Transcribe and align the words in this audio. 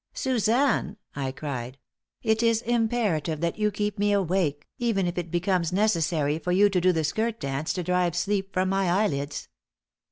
"Suzanne," 0.15 0.97
I 1.15 1.31
cried, 1.31 1.77
"it 2.23 2.41
is 2.41 2.63
imperative 2.63 3.39
that 3.41 3.59
you 3.59 3.69
keep 3.69 3.99
me 3.99 4.13
awake 4.13 4.67
even 4.79 5.05
if 5.05 5.15
is 5.15 5.25
becomes 5.25 5.71
necessary 5.71 6.39
for 6.39 6.51
you 6.51 6.69
to 6.71 6.81
do 6.81 6.91
the 6.91 7.03
skirt 7.03 7.39
dance 7.39 7.71
to 7.73 7.83
drive 7.83 8.15
sleep 8.15 8.51
from 8.51 8.67
my 8.67 8.89
eyelids. 8.89 9.47